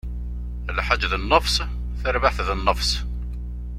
[0.77, 1.55] Lḥaǧ d nnefṣ,
[2.01, 2.91] tarbaɛt d nnefṣ!